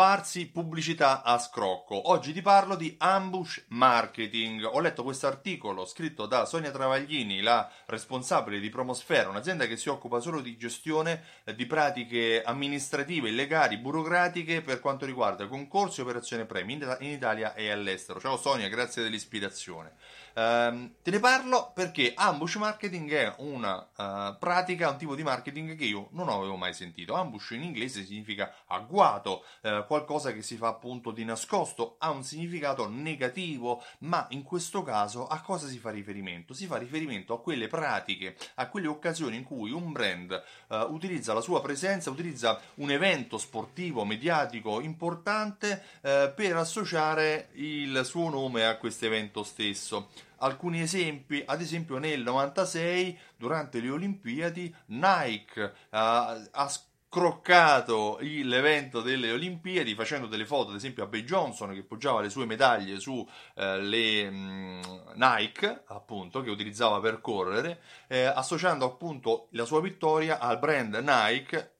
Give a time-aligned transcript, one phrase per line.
[0.00, 2.08] Farsi pubblicità a scrocco.
[2.08, 4.64] Oggi ti parlo di ambush marketing.
[4.64, 9.90] Ho letto questo articolo scritto da Sonia Travaglini, la responsabile di Promosfera, un'azienda che si
[9.90, 11.22] occupa solo di gestione
[11.54, 17.70] di pratiche amministrative, illegali, burocratiche per quanto riguarda concorsi e operazioni premi in Italia e
[17.70, 18.20] all'estero.
[18.20, 19.92] Ciao Sonia, grazie dell'ispirazione.
[20.32, 25.76] Um, te ne parlo perché ambush marketing è una uh, pratica, un tipo di marketing
[25.76, 27.14] che io non avevo mai sentito.
[27.14, 32.22] Ambush in inglese significa agguato, uh, qualcosa che si fa appunto di nascosto, ha un
[32.22, 36.54] significato negativo, ma in questo caso a cosa si fa riferimento?
[36.54, 41.34] Si fa riferimento a quelle pratiche, a quelle occasioni in cui un brand uh, utilizza
[41.34, 48.76] la sua presenza, utilizza un evento sportivo, mediatico importante per associare il suo nome a
[48.76, 50.08] questo evento stesso
[50.40, 56.68] alcuni esempi, ad esempio nel 96 durante le Olimpiadi Nike uh, ha
[57.12, 62.30] scroccato l'evento delle Olimpiadi facendo delle foto ad esempio a Bay Johnson che poggiava le
[62.30, 69.48] sue medaglie su eh, le mh, Nike appunto che utilizzava per correre eh, associando appunto
[69.50, 71.72] la sua vittoria al brand Nike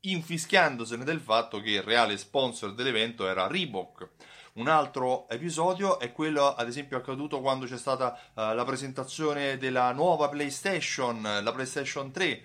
[0.00, 4.08] infischiandosene del fatto che il reale sponsor dell'evento era Reebok.
[4.56, 9.90] Un altro episodio è quello, ad esempio, accaduto quando c'è stata uh, la presentazione della
[9.92, 12.44] nuova PlayStation, la PlayStation 3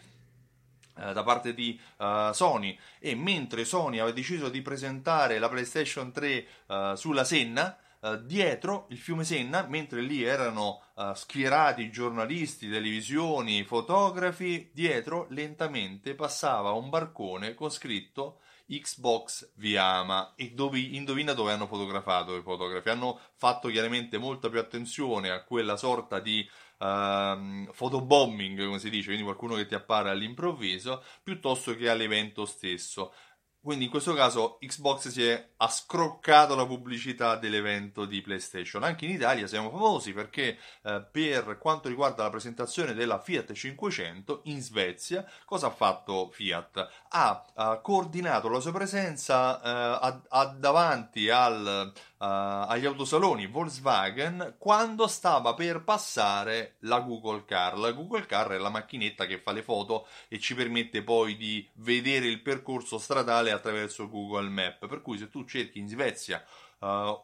[0.99, 2.77] eh, da parte di uh, Sony.
[2.99, 8.87] E mentre Sony aveva deciso di presentare la PlayStation 3 uh, sulla Senna uh, dietro
[8.89, 10.81] il fiume Senna mentre lì erano
[11.13, 18.39] schierati giornalisti, televisioni, fotografi dietro lentamente passava un barcone con scritto
[18.77, 22.89] Xbox vi ama e dove, indovina dove hanno fotografato i fotografi.
[22.89, 26.47] Hanno fatto chiaramente molta più attenzione a quella sorta di
[26.79, 33.13] uh, fotobombing come si dice quindi qualcuno che ti appare all'improvviso piuttosto che all'evento stesso
[33.61, 38.83] quindi in questo caso Xbox si è ha scroccato la pubblicità dell'evento di PlayStation.
[38.83, 44.41] Anche in Italia siamo famosi perché eh, per quanto riguarda la presentazione della Fiat 500
[44.45, 46.89] in Svezia, cosa ha fatto Fiat?
[47.09, 51.91] Ha, ha coordinato la sua presenza eh, a, a davanti al,
[52.21, 57.77] agli autosaloni Volkswagen quando stava per passare la Google Car.
[57.77, 61.67] La Google Car è la macchinetta che fa le foto e ci permette poi di
[61.75, 64.87] vedere il percorso stradale attraverso Google Map.
[64.87, 66.43] Per cui se tu cerchi in Svezia
[66.79, 67.17] uh,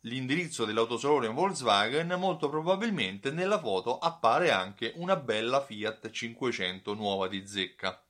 [0.00, 7.46] l'indirizzo dell'autosalone Volkswagen, molto probabilmente nella foto appare anche una bella Fiat 500 nuova di
[7.46, 8.02] zecca.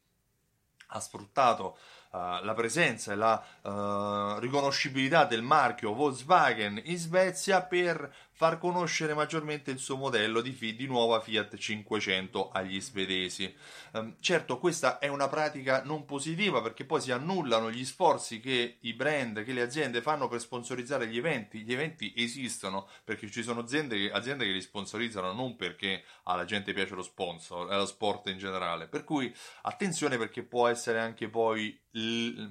[0.94, 1.78] Ha sfruttato
[2.12, 9.14] uh, la presenza e la uh, riconoscibilità del marchio Volkswagen in Svezia per far conoscere
[9.14, 13.54] maggiormente il suo modello di, di nuova Fiat 500 agli svedesi.
[13.92, 18.78] Um, certo, questa è una pratica non positiva perché poi si annullano gli sforzi che
[18.80, 21.62] i brand, che le aziende fanno per sponsorizzare gli eventi.
[21.62, 26.44] Gli eventi esistono perché ci sono aziende che, aziende che li sponsorizzano non perché alla
[26.44, 28.88] gente piace lo sponsor, è lo sport in generale.
[28.88, 31.78] Per cui attenzione perché può essere anche poi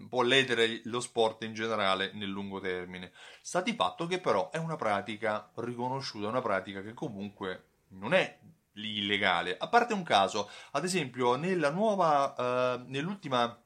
[0.10, 3.12] può ledere lo sport in generale nel lungo termine.
[3.42, 8.40] Sta di fatto che però è una pratica riconosciuta, una pratica che comunque non è
[8.74, 13.62] illegale, a parte un caso, ad esempio nella nuova, uh, nell'ultima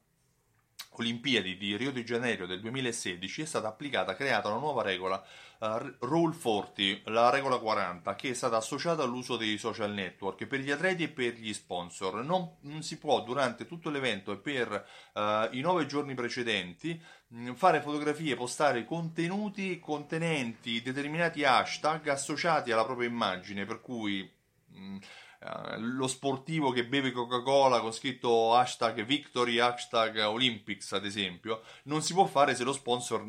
[0.98, 5.22] Olimpiadi di Rio de Janeiro del 2016 è stata applicata, creata una nuova regola,
[5.58, 10.60] uh, Rule 40, la regola 40, che è stata associata all'uso dei social network per
[10.60, 12.24] gli atleti e per gli sponsor.
[12.24, 15.20] Non, non si può durante tutto l'evento e per uh,
[15.50, 23.08] i nove giorni precedenti mh, fare fotografie, postare contenuti contenenti determinati hashtag associati alla propria
[23.08, 24.32] immagine, per cui...
[24.68, 24.98] Mh,
[25.40, 32.02] eh, lo sportivo che beve Coca-Cola con scritto hashtag Victory, hashtag Olympics ad esempio, non
[32.02, 33.26] si può fare se lo sponsor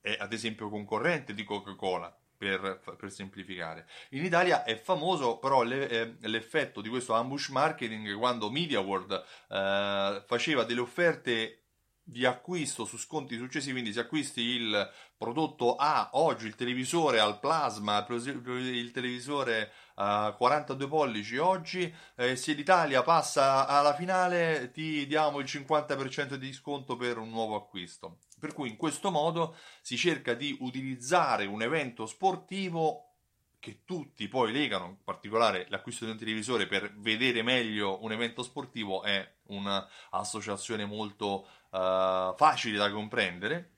[0.00, 2.14] è ad esempio concorrente di Coca-Cola.
[2.38, 3.88] Per, per, semplificare.
[4.10, 9.10] In Italia è famoso però le, eh, l'effetto di questo ambush marketing quando Media World
[9.48, 11.67] eh, faceva delle offerte
[12.08, 17.38] di acquisto su sconti successivi, quindi se acquisti il prodotto A, oggi il televisore al
[17.38, 25.38] plasma, il televisore a 42 pollici oggi, eh, se l'Italia passa alla finale ti diamo
[25.40, 28.20] il 50% di sconto per un nuovo acquisto.
[28.40, 33.07] Per cui in questo modo si cerca di utilizzare un evento sportivo
[33.60, 38.42] che tutti poi legano, in particolare l'acquisto di un televisore per vedere meglio un evento
[38.42, 43.77] sportivo è un'associazione molto uh, facile da comprendere.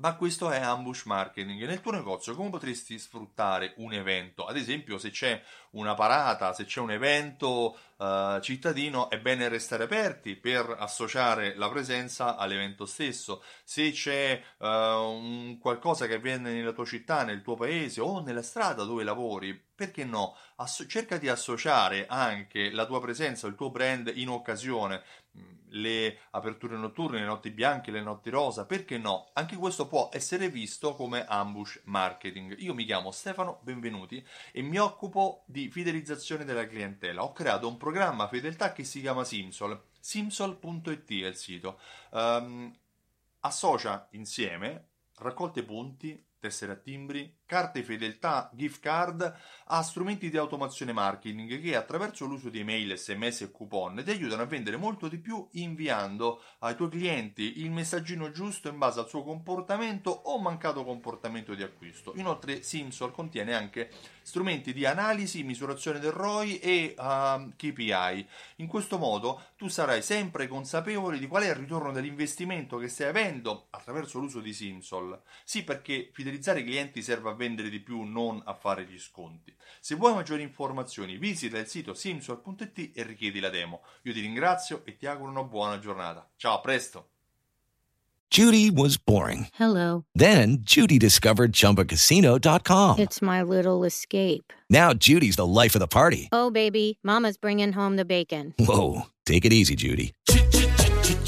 [0.00, 1.66] Ma questo è ambush marketing.
[1.66, 4.46] Nel tuo negozio come potresti sfruttare un evento?
[4.46, 9.82] Ad esempio, se c'è una parata, se c'è un evento uh, cittadino, è bene restare
[9.82, 13.42] aperti per associare la presenza all'evento stesso.
[13.64, 18.42] Se c'è uh, un qualcosa che avviene nella tua città, nel tuo paese o nella
[18.42, 20.36] strada dove lavori, perché no?
[20.58, 25.02] Asso- cerca di associare anche la tua presenza, il tuo brand in occasione,
[25.70, 29.30] le aperture notturne, le notti bianche, le notti rosa, perché no?
[29.34, 32.56] Anche questo può essere visto come ambush marketing.
[32.58, 37.22] Io mi chiamo Stefano, benvenuti, e mi occupo di fidelizzazione della clientela.
[37.22, 41.78] Ho creato un programma fedeltà che si chiama Simsol, simsol.it è il sito.
[42.10, 42.74] Um,
[43.40, 44.88] associa insieme
[45.18, 49.34] raccolte punti, tessere a timbri, carte fedeltà, gift card
[49.70, 54.42] a strumenti di automazione marketing che attraverso l'uso di email, sms e coupon ti aiutano
[54.42, 59.08] a vendere molto di più inviando ai tuoi clienti il messaggino giusto in base al
[59.08, 62.12] suo comportamento o mancato comportamento di acquisto.
[62.16, 63.90] Inoltre Simsol contiene anche
[64.20, 68.28] strumenti di analisi, misurazione del ROI e uh, ehm, KPI.
[68.56, 73.08] In questo modo tu sarai sempre consapevole di qual è il ritorno dell'investimento che stai
[73.08, 75.18] avendo attraverso l'uso di Simsol.
[75.44, 79.54] Sì, perché fidelizzare i clienti serve a vendere di più, non a fare gli sconti.
[79.80, 83.80] Se vuoi maggiori informazioni, visita il sito simsol.it e richiedi la demo.
[84.02, 86.28] Io ti ringrazio e ti auguro una buona giornata.
[86.36, 87.08] Ciao, a presto!
[88.30, 89.48] Judy was boring.
[89.54, 90.04] Hello.
[90.14, 92.98] Then Judy discovered chumbacasino.com.
[92.98, 94.52] It's my little escape.
[94.68, 96.28] Now Judy's the life of the party.
[96.30, 98.52] Oh, baby, Mama's bringing home the bacon.
[98.58, 99.06] Whoa.
[99.24, 100.12] Take it easy, Judy.